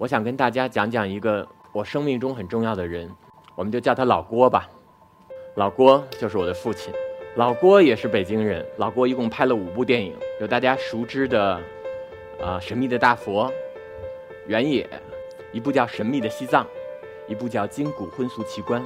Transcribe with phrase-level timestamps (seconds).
[0.00, 3.06] 我想跟大家讲讲一个我生命中很重要的人，
[3.54, 4.66] 我们就叫他老郭吧。
[5.56, 6.90] 老郭就是我的父亲，
[7.34, 8.64] 老郭也是北京人。
[8.78, 11.52] 老郭一共拍了五部电影，有大家熟知的，
[12.42, 13.44] 啊，《神秘的大佛》、
[14.46, 14.84] 《原野》，
[15.52, 16.64] 一部叫《神秘的西藏》，
[17.28, 18.80] 一部叫《筋骨荤俗奇观》。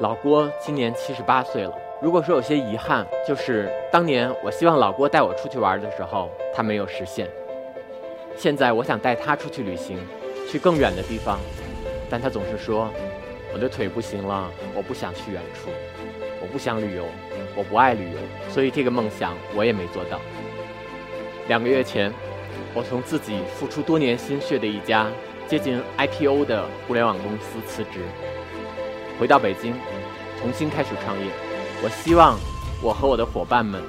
[0.00, 1.72] 老郭今年七十八岁了。
[2.02, 7.26] 如果说有些遗憾，就是当年我希望老郭带我出去玩的时候，他没有实现。
[8.36, 9.98] 现在我想带他出去旅行。
[10.48, 11.38] 去更远的地方，
[12.08, 12.90] 但他总是说
[13.52, 15.70] ：“我的腿不行了，我不想去远处，
[16.40, 17.04] 我不想旅游，
[17.56, 18.18] 我不爱旅游。”
[18.48, 20.20] 所以这个梦想我也没做到。
[21.48, 22.12] 两个月前，
[22.74, 25.08] 我从自己付出多年心血的一家
[25.48, 28.00] 接近 IPO 的互联网公司辞职，
[29.18, 29.74] 回到北京，
[30.40, 31.26] 重新开始创业。
[31.82, 32.38] 我希望
[32.82, 33.82] 我和我的伙伴们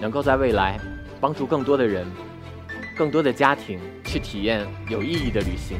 [0.00, 0.78] 能够在未来
[1.20, 2.06] 帮助更多的人。
[2.96, 5.76] 更多的家庭去体验有意义的旅行。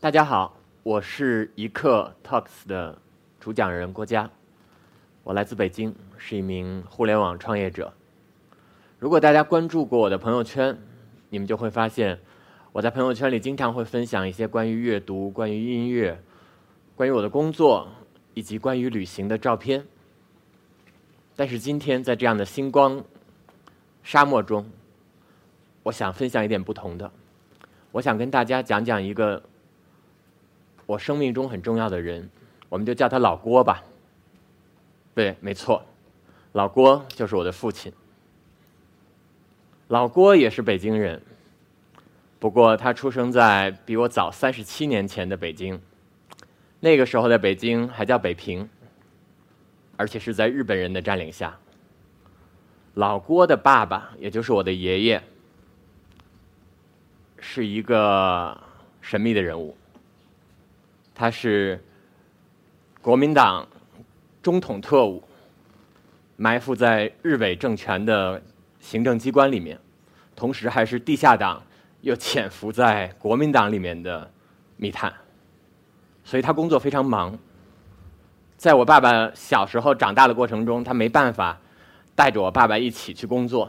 [0.00, 2.96] 大家好，我是一刻 Talks 的
[3.40, 4.30] 主讲人郭嘉，
[5.24, 7.92] 我来自北京，是一名互联网创业者。
[9.00, 10.78] 如果大家关注过我的朋友圈，
[11.30, 12.16] 你们就会发现，
[12.70, 16.22] 我在朋友圈里经常会分享一些关于阅读、关于音乐、
[16.94, 17.88] 关于我的工作
[18.34, 19.84] 以及关于旅行的照片。
[21.34, 23.02] 但是今天在这样的星光
[24.04, 24.70] 沙漠中，
[25.82, 27.10] 我想分享一点不同的，
[27.90, 29.42] 我想跟大家讲讲一个。
[30.88, 32.30] 我生命中很重要的人，
[32.70, 33.84] 我们就叫他老郭吧。
[35.14, 35.84] 对，没错，
[36.52, 37.92] 老郭就是我的父亲。
[39.88, 41.20] 老郭也是北京人，
[42.38, 45.78] 不过他出生在比我早三十七年前的北京。
[46.80, 48.66] 那个时候的北京还叫北平，
[49.98, 51.54] 而且是在日本人的占领下。
[52.94, 55.22] 老郭的爸爸，也就是我的爷爷，
[57.38, 58.58] 是一个
[59.02, 59.76] 神秘的人物。
[61.18, 61.82] 他是
[63.02, 63.66] 国民党
[64.40, 65.20] 中统特务，
[66.36, 68.40] 埋伏在日伪政权的
[68.78, 69.76] 行政机关里面，
[70.36, 71.60] 同时还是地下党
[72.02, 74.30] 又潜伏在国民党里面的
[74.76, 75.12] 密探，
[76.22, 77.36] 所以他工作非常忙。
[78.56, 81.58] 在我爸爸小时候长大的过程中，他没办法
[82.14, 83.68] 带着我爸爸一起去工作，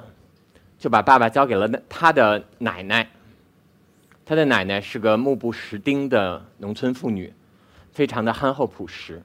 [0.77, 3.09] 就把爸爸交给了他的奶奶。
[4.23, 7.33] 他的奶奶是个目不识丁的农村妇女。
[7.91, 9.22] 非常的憨厚朴实，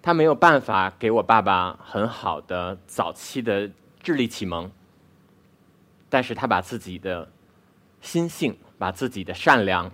[0.00, 3.70] 他没有办法给我爸爸很好的早期的
[4.02, 4.70] 智力启蒙，
[6.08, 7.28] 但是他把自己的
[8.00, 9.90] 心性、把自己的善良、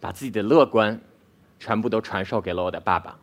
[0.00, 1.00] 把自己的乐观，
[1.58, 3.16] 全部都传授给了我的爸爸。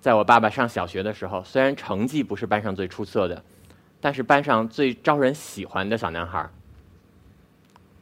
[0.00, 3.42] 在我爸爸上小学的时候，虽然成绩不是班上最出色的，
[4.00, 6.48] 但是班上最招人喜欢的小男孩。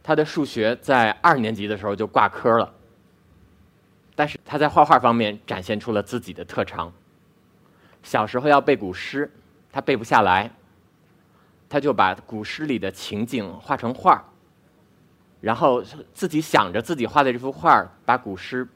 [0.02, 2.73] 他的数学在二年级的时候就挂科了。
[4.14, 6.92] 但是他在画画方面展现出了自己的特长。
[8.02, 9.30] 小时候要背古诗，
[9.72, 10.50] 他背不下来，
[11.68, 14.22] 他就把古诗里的情景画成画
[15.40, 15.82] 然后
[16.12, 18.66] 自己想着自己画的这幅画把古诗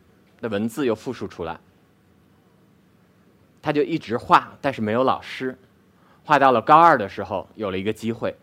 [0.41, 1.59] 的文字又复述出来。
[3.60, 5.56] 他就一直画，但是没有老师。
[6.25, 8.37] 画到了高二的时候，有了一个机会。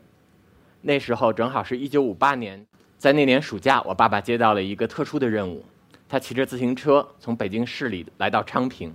[0.82, 2.66] 那时候正好是一九五八年，
[2.98, 5.64] 在那年暑假，我爸爸接到了一个特殊的任务。
[6.08, 8.94] 他骑着自行车从北京市里来到昌平，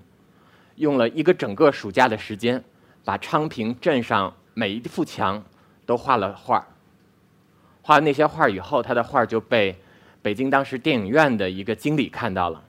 [0.77, 2.63] 用了一个整个暑假的时间，
[3.05, 5.43] 把昌平镇上每一幅墙
[5.85, 6.67] 都画了画。
[7.83, 9.77] 画了那些画以后，他的画就被
[10.23, 12.63] 北京当时电影院的一个经理看到了，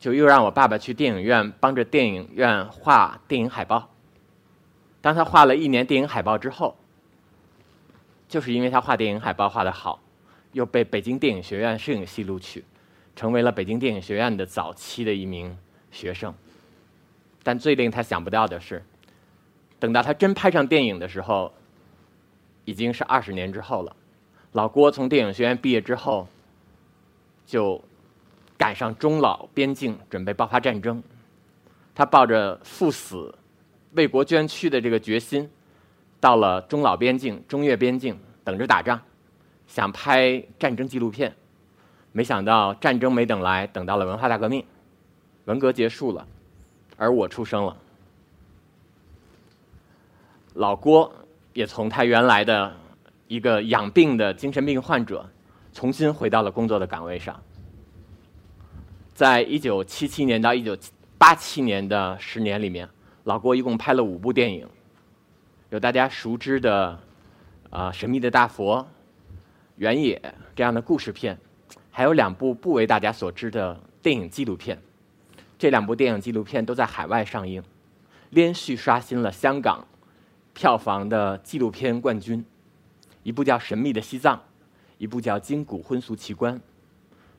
[0.00, 3.90] 就又让我爸爸去电影院帮着电影院画电影海报。
[5.00, 6.74] 当他画了一年电影海报之后，
[8.26, 10.00] 就是因为他画电影海报画得好，
[10.52, 12.64] 又被北京电影学院摄影系录取。
[13.16, 15.56] 成为了北京电影学院的早期的一名
[15.90, 16.34] 学生，
[17.42, 18.82] 但最令他想不到的是，
[19.78, 21.52] 等到他真拍上电影的时候，
[22.64, 23.94] 已经是二十年之后了。
[24.52, 26.26] 老郭从电影学院毕业之后，
[27.46, 27.82] 就
[28.56, 31.02] 赶上中老边境，准备爆发战争。
[31.94, 33.32] 他抱着赴死、
[33.92, 35.48] 为国捐躯的这个决心，
[36.18, 39.00] 到了中老边境、中越边境等着打仗，
[39.66, 41.34] 想拍战争纪录片，
[42.16, 44.64] 没想到战争没等来，等到了文化大革命，
[45.46, 46.24] 文革结束了，
[46.96, 47.76] 而我出生了。
[50.52, 51.12] 老郭
[51.54, 52.72] 也从他原来的
[53.26, 55.28] 一个养病的精神病患者，
[55.72, 57.42] 重新回到了工作的岗位上。
[59.12, 60.78] 在一九七七年到一九
[61.18, 62.88] 八七年的十年里面，
[63.24, 64.68] 老郭一共拍了五部电影，
[65.70, 66.96] 有大家熟知的
[67.70, 68.78] 啊《神秘的大佛》、
[69.74, 70.16] 《原野》
[70.54, 71.36] 这样的故事片，
[71.96, 74.76] 还有两部不为大家所知的电影纪录片。
[75.56, 77.62] 这两部电影纪录片都在海外上映，
[78.30, 79.86] 连续刷新了香港。
[80.52, 82.44] 票房的纪录片冠军，
[83.22, 84.36] 一部叫《神秘的西藏》，
[84.98, 86.56] 一部叫《金谷婚俗奇观》，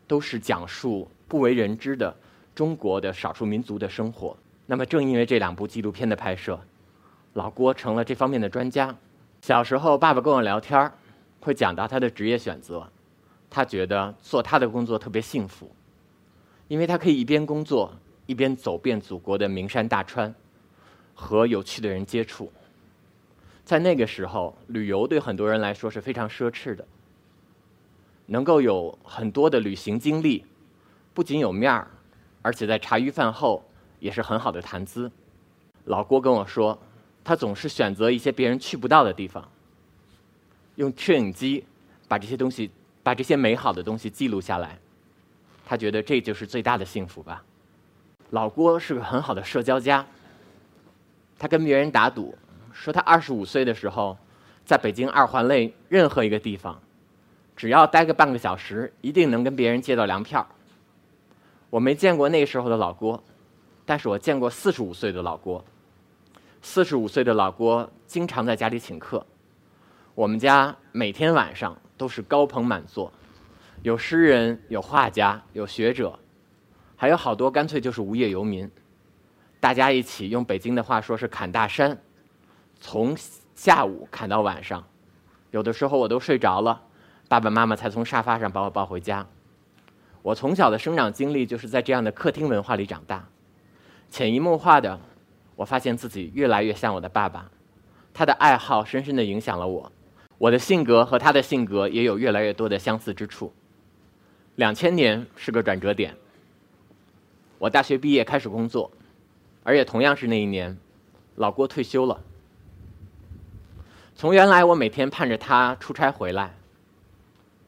[0.08, 2.16] 都是讲述不为人知的
[2.54, 4.38] 中国的少数民族的生活。
[4.66, 6.58] 那么，正因为这两部纪录片的拍摄，
[7.34, 8.96] 老郭成了这方面的专家。
[9.42, 10.90] 小时候，爸爸跟我聊天
[11.42, 12.90] 会讲到他的职业选择，
[13.56, 15.74] 他觉得做他的工作特别幸福，
[16.68, 17.90] 因为他可以一边工作
[18.26, 20.36] 一边走遍祖国的名山大川，
[21.14, 22.52] 和有趣的人接触。
[23.64, 26.86] 在那个时候，旅游对很多人来说是非常奢侈的。
[28.26, 30.44] 能够有很多的旅行经历，
[31.14, 31.88] 不仅有面儿，
[32.42, 33.64] 而且在茶余饭后
[34.02, 35.10] 也是很好的谈资。
[35.86, 36.78] 老郭跟我说，
[37.24, 39.50] 他总是选择一些别人去不到的地方，
[40.76, 41.64] 用摄影机
[42.10, 42.70] 把这些东西、
[43.06, 44.80] 把这些美好的东西记录下来。
[45.64, 47.44] 他觉得这就是最大的幸福吧。
[48.32, 50.04] 老郭是个很好的社交家，
[51.38, 52.36] 他跟别人打赌。
[52.74, 54.18] 说他二十五岁的时候，
[54.66, 56.82] 在北京二环内任何一个地方，
[57.56, 60.46] 只要待个半个小时，一定能跟别人借到粮票。
[61.70, 63.24] 我没见过那时候的老郭，
[63.86, 65.64] 但是我见过四十五岁的老郭。
[66.64, 69.24] 四十五岁的老郭经常在家里请客，
[70.16, 73.12] 我们家每天晚上都是高朋满座，
[73.84, 76.18] 有诗人，有画家，有学者，
[76.96, 78.72] 还有好多干脆就是无业游民。
[79.60, 81.98] 大家一起用北京的话说是砍大山。
[82.80, 83.14] 从
[83.56, 84.82] 下午看到晚上，
[85.52, 86.82] 有的时候我都睡着了，
[87.28, 89.28] 爸爸妈妈才从沙发上把我抱回家。
[90.22, 93.28] 我从小的生长经历就是在这样的客厅文化里长大，
[94.10, 94.98] 潜移默化的，
[95.58, 97.52] 我发现自己越来越像我的爸爸，
[98.14, 99.92] 他的爱好深深的影响了我，
[100.38, 103.54] 我的性格和他的性格也有越来越多的相似之处。
[104.56, 106.16] 两千年是个转折点，
[107.58, 108.92] 我大学毕业开始工作，
[109.64, 110.78] 而且同样是那一年，
[111.36, 112.22] 老郭退休了。
[114.16, 116.56] 从原来我每天盼着他出差回来，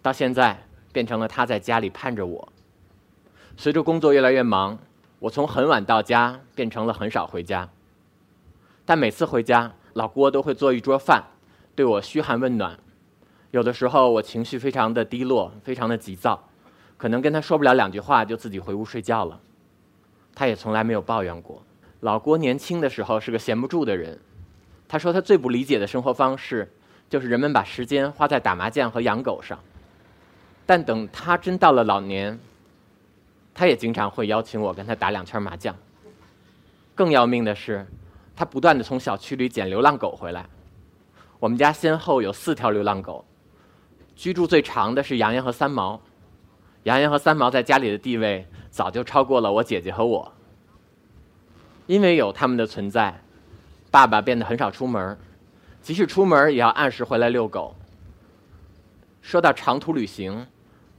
[0.01, 2.49] 到现在变成了他在家里盼着我。
[3.57, 4.79] 随着工作越来越忙，
[5.19, 7.69] 我从很晚到家变成了很少回家。
[8.85, 11.25] 但每次回家，老郭都会做一桌饭，
[11.77, 12.75] 对我嘘寒问暖。
[13.51, 16.49] 有的时候我情绪非常的低落，非常的急躁，
[16.97, 19.39] 可能跟他说不了两句话就自己回屋睡觉了。
[20.33, 21.61] 他也从来没有抱怨过。
[21.99, 24.19] 老郭年轻的时候是个闲不住的人。
[24.87, 26.67] 他说：“他最不理解的生活方式，
[27.11, 29.59] 就是人们把时间花在打麻将和养狗上。
[30.65, 32.39] 但等他真到了老年，
[33.53, 35.75] 他也经常会邀请我跟他打两圈麻将。
[36.95, 37.85] 更要命的是，
[38.35, 40.43] 他不断的从小区里捡流浪狗回来。
[41.39, 43.25] 我们家先后有四条流浪狗，
[44.15, 46.01] 居住最长的是洋洋和三毛。
[46.83, 50.33] 洋洋和三毛在家里的地位早就超过了我姐姐和我。
[51.85, 53.21] 因为有他们的存在。”
[53.89, 55.17] 爸爸变得很少出门，
[55.81, 57.73] 即使出门也要按时回来遛狗。
[59.21, 60.45] 说到长途旅行，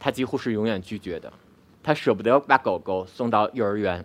[0.00, 1.30] 他几乎是永远拒绝的，
[1.83, 4.02] 他舍不得把狗狗送到幼儿园。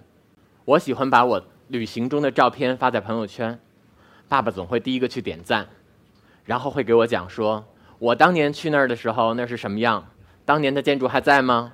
[0.65, 3.57] 我喜欢把我旅行中的照片发在朋友圈，
[4.27, 5.65] 爸爸总会第一个去点赞，
[6.45, 7.65] 然后会给我讲说
[7.99, 10.07] ：“我当年去那儿的时候那是什么样？
[10.45, 11.73] 当年的建筑还在吗？”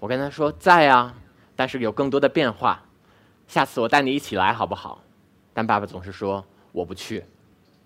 [0.00, 1.14] 我跟他说：“在啊，
[1.54, 2.82] 但是有更多的变化。
[3.46, 5.02] 下次我带你一起来好不好？”
[5.54, 7.24] 但爸爸总是说我不去。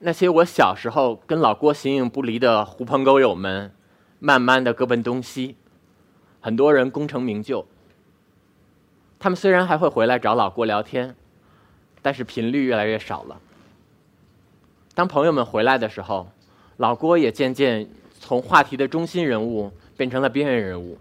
[0.01, 3.73] 那些我小时候跟老郭形影不离的狐朋狗友们，
[4.19, 5.57] 慢慢的各奔东西，
[6.41, 7.67] 很多人功成名就。
[9.19, 11.15] 他们虽然还会回来找老郭聊天，
[12.01, 13.39] 但是频率越来越少了。
[15.01, 16.29] 当朋友们回来的时候，
[16.77, 17.89] 老郭也渐渐
[18.19, 20.99] 从话题的中心人物变成了边缘人物。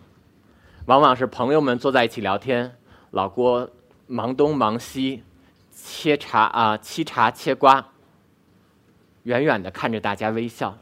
[0.85, 2.77] 往往是朋友们坐在一起聊天，
[3.11, 3.69] 老郭
[4.07, 5.21] 忙东忙西。
[5.71, 7.85] 切茶啊，沏茶切瓜，
[9.23, 10.77] 远远的看着大家微笑。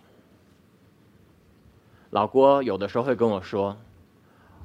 [2.12, 3.76] 老郭有的时候会跟我说：“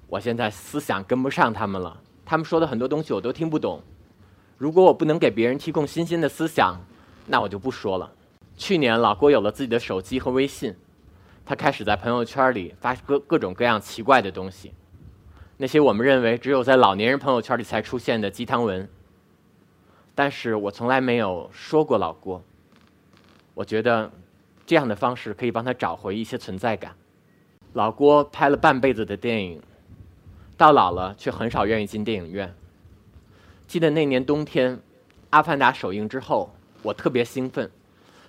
[0.09, 3.83] 我现在思想跟不上他们了，他们说的很多东西我都听不懂。
[4.59, 6.79] 如果我不能给别人提供新鲜的思想，
[7.27, 8.13] 那我就不说了。”
[8.57, 10.75] 去年老郭有了自己的手机和微信，
[11.45, 14.73] 他开始在朋友圈里发各各种各样奇怪的东西，
[15.57, 18.89] 那些我们认为只有在老年人朋友圈里才出现的鸡汤文。
[20.15, 22.43] 但是我从来没有说过老郭，
[23.55, 24.11] 我觉得
[24.67, 26.95] 这样的方式可以帮他找回一些存在感。
[27.73, 29.63] 老郭拍了半辈子的电影，
[30.59, 32.55] 到老了却很少愿意进电影院。
[33.67, 34.77] 记得那年冬天，
[35.31, 37.71] 《阿凡达》首映之后，我特别兴奋，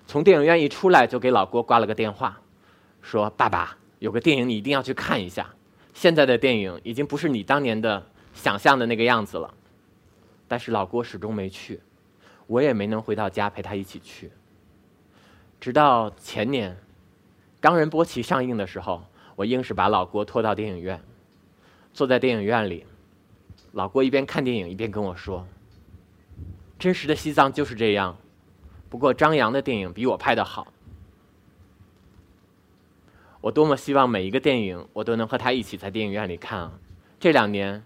[0.05, 2.39] 从电影院一出来就给老郭挂了个电话，
[3.01, 5.49] 说：“爸爸，有个电影你一定要去看一下。
[5.93, 9.53] 现在的电影已经不是你当年的想象的那个样子了。”
[10.47, 11.79] 但是老郭始终没去，
[12.45, 14.31] 我也没能回到家陪他一起去。
[15.59, 16.71] 直到前年，
[17.59, 19.03] 《冈仁波齐》上映的时候，
[19.35, 21.01] 我硬是把老郭拖到电影院，
[21.93, 22.85] 坐在电影院里。
[23.71, 25.47] 老郭一边看电影一边跟我说
[26.77, 28.15] ：“真实的西藏就是这样，
[28.93, 30.67] 不过张扬的电影比我拍的好。”
[33.41, 36.71] 我多么希望每一个电影我都能和他一起在电影院里看啊！
[37.19, 37.83] 这两年，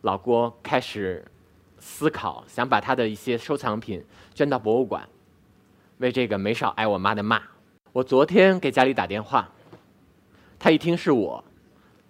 [0.00, 1.24] 老郭开始
[1.78, 5.08] 思考，想把他的一些收藏品捐到博物馆，
[5.98, 7.40] 为这个没少挨我妈的骂。
[7.92, 9.48] 我昨天给家里打电话，
[10.58, 11.44] 他一听是我，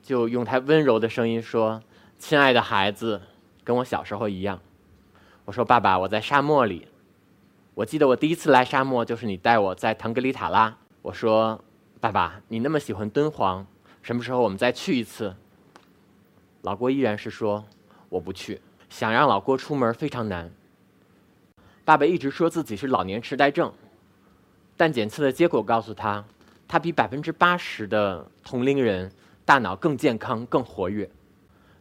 [0.02, 1.82] 就用他温柔的声音说。
[2.18, 3.20] 亲爱的孩子，
[3.62, 4.58] 跟我小时候一样。
[5.44, 6.88] 我说：“爸爸，我在沙漠里。
[7.78, 11.62] 我记得我第一次来沙漠，就是你带我在腾格里塔拉。”我说
[12.00, 13.64] ：“爸爸，你那么喜欢敦煌，
[14.02, 15.36] 什么时候我们再去一次？”
[16.62, 17.64] 老郭依然是说
[18.10, 20.50] ：“我不去。”想让老郭出门非常难。
[21.84, 23.72] 爸爸一直说自己是老年痴呆症，
[24.76, 26.24] 但检测的结果告诉他，
[26.66, 29.12] 他比百分之八十的同龄人
[29.44, 31.08] 大脑更健康、更活跃。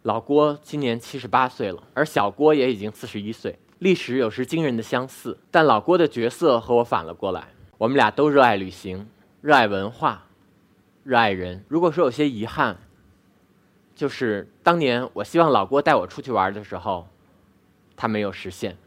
[0.03, 5.37] 老郭今年七十八岁了，而小郭也已经四十一岁，历史有时惊人的相似。
[5.51, 9.07] 但老郭的角色和我反了过来，我们俩都热爱旅行，
[9.41, 10.25] 热爱文化，
[11.03, 11.63] 热爱人。
[11.67, 12.77] 如果说有些遗憾，
[13.95, 17.07] 就是当年我希望老郭带我出去玩的时候，
[17.95, 18.77] 他没有实现。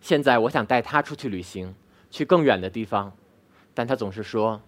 [0.00, 1.74] 现在我想带他出去旅行，
[2.10, 3.12] 去更远的地方，
[3.74, 4.60] 但他总是说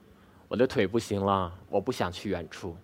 [0.48, 2.76] 我的腿不行了，我不想去远处，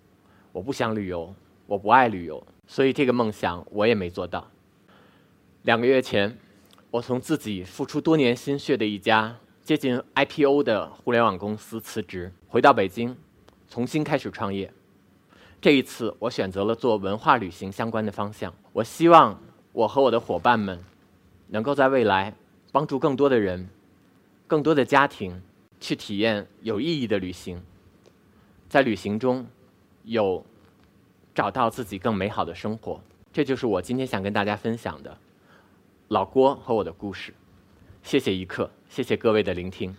[0.53, 1.35] 我不想旅游，
[1.67, 2.41] 我不爱旅游。
[2.69, 4.49] 所以这个梦想我也没做到。
[5.67, 6.39] 两个月前，
[6.93, 13.17] 我从自己付出多年心血的一家接近 IPO 的互联网公司辞职，回到北京，
[13.69, 14.73] 重新开始创业。
[15.61, 18.55] 这一次，我选择了做文化旅行相关的方向。
[18.73, 19.37] 我希望
[19.73, 20.79] 我和我的伙伴们，
[21.49, 22.33] 能够在未来
[22.71, 23.69] 帮助更多的人、
[24.47, 25.43] 更多的家庭
[25.81, 27.61] 去体验有意义的旅行，
[28.69, 29.45] 在旅行中
[30.05, 30.47] 有。
[31.35, 32.99] 找到自己更美好的生活，
[33.31, 35.19] 这就是我今天想跟大家分享的
[36.09, 37.35] 老郭和我的故事。
[38.03, 39.95] 谢谢一刻，谢谢各位的聆听。